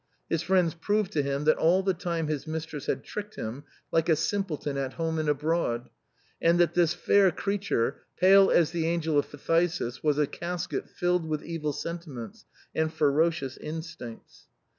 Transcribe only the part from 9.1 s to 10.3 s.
of phthisis, was a